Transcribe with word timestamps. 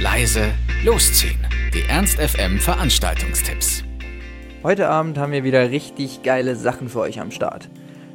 leise, 0.00 0.52
losziehen. 0.84 1.44
Die 1.74 1.82
Ernst 1.88 2.20
FM 2.20 2.60
Veranstaltungstipps. 2.60 3.82
Heute 4.62 4.88
Abend 4.88 5.18
haben 5.18 5.32
wir 5.32 5.42
wieder 5.42 5.72
richtig 5.72 6.22
geile 6.22 6.54
Sachen 6.54 6.88
für 6.88 7.00
euch 7.00 7.20
am 7.20 7.32
Start. 7.32 7.68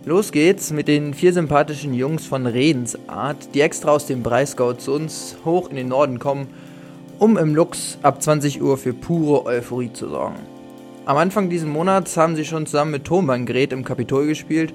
Los 0.05 0.31
geht's 0.31 0.71
mit 0.71 0.87
den 0.87 1.13
vier 1.13 1.33
sympathischen 1.33 1.93
Jungs 1.93 2.25
von 2.25 2.47
Redensart, 2.47 3.53
die 3.53 3.59
extra 3.59 3.91
aus 3.91 4.05
dem 4.05 4.23
Breisgau 4.23 4.71
zu 4.71 4.93
uns 4.93 5.35
hoch 5.43 5.69
in 5.69 5.75
den 5.75 5.89
Norden 5.89 6.19
kommen, 6.19 6.47
um 7.19 7.37
im 7.37 7.53
Lux 7.53 7.97
ab 8.01 8.23
20 8.23 8.61
Uhr 8.61 8.77
für 8.77 8.93
pure 8.93 9.45
Euphorie 9.45 9.91
zu 9.91 10.07
sorgen. 10.07 10.37
Am 11.03 11.17
Anfang 11.17 11.49
dieses 11.49 11.67
Monats 11.67 12.15
haben 12.15 12.37
sie 12.37 12.45
schon 12.45 12.65
zusammen 12.65 12.91
mit 12.91 13.03
Tonbandgerät 13.03 13.73
im 13.73 13.83
Kapitol 13.83 14.27
gespielt 14.27 14.73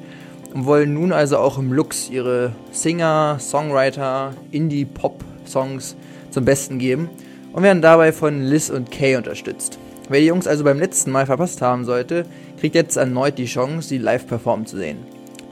und 0.53 0.67
wollen 0.67 0.93
nun 0.93 1.13
also 1.13 1.39
auch 1.39 1.57
im 1.57 1.73
Lux 1.73 2.11
ihre 2.11 2.53
Singer, 2.71 3.39
Songwriter, 3.41 4.35
Indie-Pop-Songs 4.51 5.97
zum 6.31 6.45
Besten 6.45 6.79
geben 6.79 7.09
und 7.53 7.63
werden 7.63 7.83
dabei 7.83 8.13
von 8.13 8.43
Liz 8.43 8.71
und 8.71 8.91
Kay 8.91 9.17
unterstützt. 9.17 9.79
Wer 10.09 10.21
die 10.21 10.27
Jungs 10.27 10.47
also 10.47 10.65
beim 10.65 10.79
letzten 10.79 11.11
Mal 11.11 11.27
verpasst 11.27 11.61
haben 11.61 11.85
sollte, 11.85 12.25
kriegt 12.59 12.75
jetzt 12.75 12.97
erneut 12.97 13.37
die 13.39 13.47
Chance, 13.47 13.89
sie 13.89 13.99
live 13.99 14.27
performen 14.27 14.67
zu 14.67 14.77
sehen. 14.77 14.99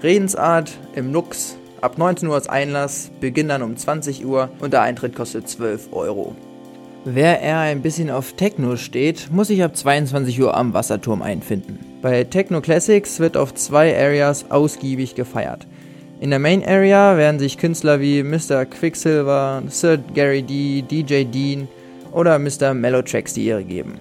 Redensart 0.03 0.73
im 0.95 1.13
Lux, 1.13 1.57
ab 1.81 1.99
19 1.99 2.29
Uhr 2.29 2.35
als 2.35 2.49
Einlass, 2.49 3.11
Beginn 3.21 3.49
dann 3.49 3.63
um 3.63 3.77
20 3.77 4.25
Uhr 4.25 4.51
und 4.61 4.73
der 4.73 4.83
Eintritt 4.83 5.15
kostet 5.15 5.49
12 5.49 5.93
Euro. 5.93 6.35
Wer 7.05 7.41
eher 7.41 7.61
ein 7.61 7.83
bisschen 7.83 8.11
auf 8.11 8.33
Techno 8.33 8.77
steht, 8.77 9.31
muss 9.31 9.47
sich 9.47 9.63
ab 9.63 9.77
22 9.77 10.41
Uhr 10.41 10.57
am 10.57 10.75
Wasserturm 10.75 11.23
einfinden. 11.23 11.79
Bei 12.03 12.25
Techno 12.25 12.61
Classics 12.61 13.21
wird 13.21 13.37
auf 13.37 13.55
zwei 13.55 13.97
Areas 13.97 14.51
ausgiebig 14.51 15.15
gefeiert. 15.15 15.67
In 16.19 16.31
der 16.31 16.39
Main 16.39 16.67
Area 16.67 17.19
werden 17.19 17.39
sich 17.39 17.59
Künstler 17.59 18.01
wie 18.01 18.23
Mr. 18.23 18.65
Quicksilver, 18.65 19.63
Sir 19.69 19.99
Gary 20.15 20.43
D, 20.43 20.81
DJ 20.81 21.25
Dean 21.25 21.69
oder 22.11 22.39
Mr. 22.39 22.73
Mellowtracks 22.73 23.35
die 23.35 23.47
Ehre 23.47 23.63
geben. 23.63 24.01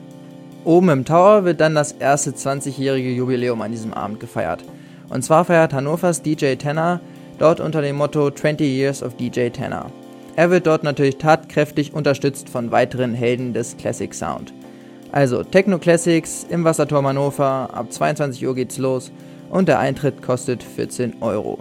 Oben 0.64 0.88
im 0.90 1.04
Tower 1.04 1.44
wird 1.44 1.60
dann 1.60 1.76
das 1.76 1.92
erste 1.92 2.32
20-jährige 2.32 3.12
Jubiläum 3.12 3.62
an 3.62 3.72
diesem 3.72 3.94
Abend 3.94 4.22
gefeiert. 4.22 4.64
Und 5.10 5.26
zwar 5.26 5.44
feiert 5.44 5.74
Hannovers 5.74 6.22
DJ 6.22 6.56
Tanner 6.56 7.02
dort 7.38 7.60
unter 7.60 7.82
dem 7.82 7.98
Motto 7.98 8.32
20 8.32 8.66
Years 8.66 9.04
of 9.04 9.18
DJ 9.18 9.50
Tanner. 9.50 9.92
Er 10.38 10.50
wird 10.50 10.68
dort 10.68 10.84
natürlich 10.84 11.18
tatkräftig 11.18 11.94
unterstützt 11.94 12.48
von 12.48 12.72
weiteren 12.72 13.14
Helden 13.14 13.52
des 13.52 13.76
Classic 13.76 14.14
Sound. 14.14 14.54
Also 15.12 15.44
Techno 15.44 15.80
Classics 15.80 16.46
im 16.50 16.64
Wasserturm 16.64 17.08
Hannover, 17.08 17.70
ab 17.74 17.92
22 17.92 18.48
Uhr 18.48 18.56
geht's 18.56 18.78
los 18.78 19.12
und 19.50 19.68
der 19.68 19.80
Eintritt 19.80 20.22
kostet 20.22 20.64
14 20.64 21.22
Euro. 21.22 21.60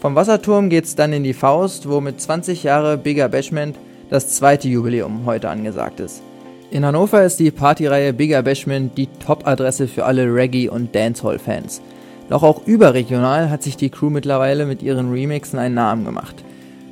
Vom 0.00 0.14
Wasserturm 0.14 0.70
geht's 0.70 0.94
dann 0.94 1.12
in 1.12 1.24
die 1.24 1.34
Faust, 1.34 1.86
wo 1.86 2.00
mit 2.00 2.18
20 2.18 2.62
Jahre 2.62 2.96
Bigger 2.96 3.28
Bashment 3.28 3.76
das 4.08 4.30
zweite 4.30 4.66
Jubiläum 4.66 5.26
heute 5.26 5.50
angesagt 5.50 6.00
ist. 6.00 6.22
In 6.70 6.86
Hannover 6.86 7.22
ist 7.22 7.38
die 7.38 7.50
Partyreihe 7.50 8.14
Bigger 8.14 8.42
Bashment 8.42 8.96
die 8.96 9.08
Top-Adresse 9.08 9.88
für 9.88 10.06
alle 10.06 10.24
Reggae- 10.24 10.70
und 10.70 10.94
Dancehall-Fans. 10.94 11.82
Doch 12.30 12.42
auch 12.42 12.66
überregional 12.66 13.50
hat 13.50 13.62
sich 13.62 13.76
die 13.76 13.90
Crew 13.90 14.08
mittlerweile 14.08 14.64
mit 14.64 14.82
ihren 14.82 15.12
Remixen 15.12 15.58
einen 15.58 15.74
Namen 15.74 16.06
gemacht. 16.06 16.36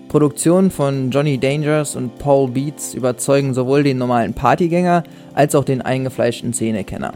Produktionen 0.08 0.70
von 0.70 1.10
Johnny 1.10 1.38
Dangers 1.38 1.96
und 1.96 2.18
Paul 2.18 2.50
Beats 2.50 2.92
überzeugen 2.92 3.54
sowohl 3.54 3.84
den 3.84 3.96
normalen 3.96 4.34
Partygänger 4.34 5.02
als 5.32 5.54
auch 5.54 5.64
den 5.64 5.80
eingefleischten 5.80 6.52
Szenekenner. 6.52 7.14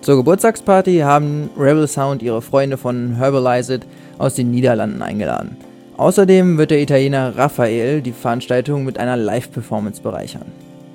Zur 0.00 0.16
Geburtstagsparty 0.16 1.00
haben 1.00 1.50
Rebel 1.56 1.86
Sound 1.86 2.20
ihre 2.22 2.42
Freunde 2.42 2.78
von 2.78 3.14
Herbalize 3.16 3.74
It 3.74 3.86
aus 4.20 4.34
den 4.34 4.50
Niederlanden 4.50 5.02
eingeladen. 5.02 5.56
Außerdem 5.96 6.56
wird 6.58 6.70
der 6.70 6.80
Italiener 6.80 7.36
Raphael 7.36 8.00
die 8.00 8.12
Veranstaltung 8.12 8.84
mit 8.84 8.98
einer 8.98 9.16
Live-Performance 9.16 10.00
bereichern. 10.02 10.46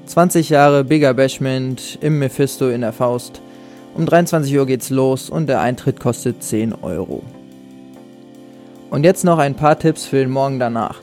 20 0.05 0.49
Jahre 0.49 0.83
Bigger 0.83 1.13
Bashment 1.13 1.97
im 2.01 2.19
Mephisto 2.19 2.69
in 2.69 2.81
der 2.81 2.93
Faust. 2.93 3.41
Um 3.95 4.05
23 4.05 4.57
Uhr 4.57 4.65
geht's 4.65 4.89
los 4.89 5.29
und 5.29 5.47
der 5.47 5.61
Eintritt 5.61 5.99
kostet 5.99 6.43
10 6.43 6.73
Euro. 6.81 7.23
Und 8.89 9.03
jetzt 9.03 9.23
noch 9.23 9.39
ein 9.39 9.55
paar 9.55 9.77
Tipps 9.79 10.05
für 10.05 10.17
den 10.17 10.29
Morgen 10.29 10.59
danach. 10.59 11.01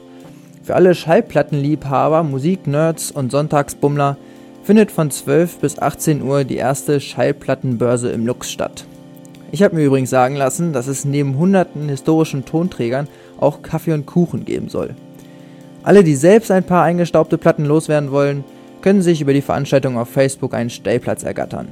Für 0.62 0.76
alle 0.76 0.94
Schallplattenliebhaber, 0.94 2.22
Musiknerds 2.22 3.10
und 3.10 3.32
Sonntagsbummler 3.32 4.16
findet 4.62 4.92
von 4.92 5.10
12 5.10 5.58
bis 5.58 5.78
18 5.78 6.22
Uhr 6.22 6.44
die 6.44 6.56
erste 6.56 7.00
Schallplattenbörse 7.00 8.10
im 8.10 8.26
Lux 8.26 8.50
statt. 8.50 8.84
Ich 9.52 9.62
habe 9.62 9.76
mir 9.76 9.84
übrigens 9.84 10.08
sagen 10.08 10.34
lassen, 10.34 10.72
dass 10.72 10.86
es 10.86 11.04
neben 11.04 11.36
hunderten 11.36 11.86
historischen 11.90 12.46
Tonträgern 12.46 13.06
auch 13.38 13.60
Kaffee 13.60 13.92
und 13.92 14.06
Kuchen 14.06 14.46
geben 14.46 14.70
soll. 14.70 14.94
Alle, 15.82 16.02
die 16.02 16.14
selbst 16.14 16.50
ein 16.50 16.64
paar 16.64 16.84
eingestaubte 16.84 17.36
Platten 17.36 17.66
loswerden 17.66 18.10
wollen, 18.12 18.44
können 18.80 19.02
sich 19.02 19.20
über 19.20 19.34
die 19.34 19.42
Veranstaltung 19.42 19.98
auf 19.98 20.08
Facebook 20.08 20.54
einen 20.54 20.70
Stellplatz 20.70 21.22
ergattern. 21.22 21.68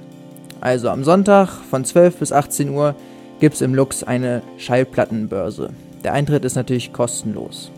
Also 0.61 0.91
am 0.91 1.05
Sonntag 1.05 1.49
von 1.49 1.87
12 1.87 2.17
bis 2.17 2.33
18 2.33 2.69
Uhr 2.69 2.95
gibt 3.41 3.55
es 3.55 3.63
im 3.63 3.75
Lux 3.75 4.05
eine 4.05 4.43
Schallplattenbörse. 4.59 5.71
Der 6.05 6.13
Eintritt 6.13 6.45
ist 6.45 6.57
natürlich 6.57 6.93
kostenlos. 6.93 7.73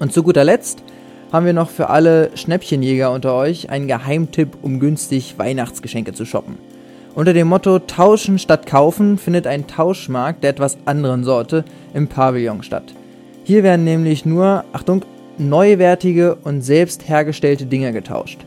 Und 0.00 0.12
zu 0.12 0.24
guter 0.24 0.42
Letzt 0.42 0.82
haben 1.30 1.46
wir 1.46 1.52
noch 1.52 1.70
für 1.70 1.90
alle 1.90 2.30
Schnäppchenjäger 2.34 3.12
unter 3.12 3.34
euch 3.36 3.70
einen 3.70 3.86
Geheimtipp, 3.86 4.58
um 4.62 4.80
günstig 4.80 5.38
Weihnachtsgeschenke 5.38 6.12
zu 6.12 6.24
shoppen. 6.24 6.56
Unter 7.16 7.32
dem 7.32 7.48
Motto 7.48 7.78
Tauschen 7.78 8.38
statt 8.38 8.66
Kaufen 8.66 9.16
findet 9.16 9.46
ein 9.46 9.66
Tauschmarkt 9.66 10.44
der 10.44 10.50
etwas 10.50 10.76
anderen 10.84 11.24
Sorte 11.24 11.64
im 11.94 12.08
Pavillon 12.08 12.62
statt. 12.62 12.92
Hier 13.42 13.62
werden 13.62 13.84
nämlich 13.84 14.26
nur, 14.26 14.64
Achtung, 14.74 15.02
neuwertige 15.38 16.34
und 16.34 16.60
selbst 16.60 17.08
hergestellte 17.08 17.64
Dinge 17.64 17.94
getauscht. 17.94 18.40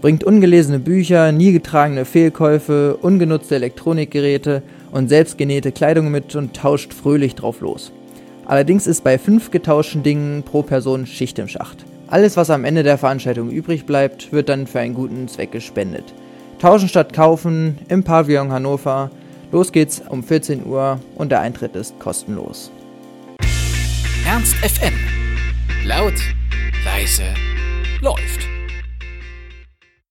Bringt 0.00 0.22
ungelesene 0.22 0.78
Bücher, 0.78 1.32
nie 1.32 1.50
getragene 1.50 2.04
Fehlkäufe, 2.04 2.96
ungenutzte 3.02 3.56
Elektronikgeräte 3.56 4.62
und 4.92 5.08
selbstgenähte 5.08 5.72
Kleidung 5.72 6.12
mit 6.12 6.36
und 6.36 6.54
tauscht 6.54 6.94
fröhlich 6.94 7.34
drauf 7.34 7.60
los. 7.60 7.90
Allerdings 8.46 8.86
ist 8.86 9.02
bei 9.02 9.18
fünf 9.18 9.50
getauschten 9.50 10.04
Dingen 10.04 10.44
pro 10.44 10.62
Person 10.62 11.06
Schicht 11.06 11.40
im 11.40 11.48
Schacht. 11.48 11.84
Alles, 12.06 12.36
was 12.36 12.50
am 12.50 12.64
Ende 12.64 12.84
der 12.84 12.98
Veranstaltung 12.98 13.50
übrig 13.50 13.84
bleibt, 13.84 14.32
wird 14.32 14.48
dann 14.48 14.68
für 14.68 14.78
einen 14.78 14.94
guten 14.94 15.26
Zweck 15.26 15.50
gespendet. 15.50 16.14
Tauschen 16.62 16.88
statt 16.88 17.12
kaufen 17.12 17.76
im 17.88 18.04
Pavillon 18.04 18.52
Hannover. 18.52 19.10
Los 19.50 19.72
geht's 19.72 20.00
um 20.08 20.22
14 20.22 20.64
Uhr 20.64 21.00
und 21.16 21.30
der 21.30 21.40
Eintritt 21.40 21.74
ist 21.74 21.98
kostenlos. 21.98 22.70
Ernst 24.24 24.54
FM. 24.58 24.94
Laut, 25.84 26.14
leise, 26.84 27.24
läuft. 28.00 28.51